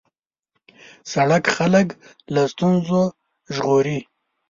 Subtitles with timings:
[1.13, 1.87] سړک خلک
[2.33, 3.01] له ستونزو
[3.55, 3.99] ژغوري.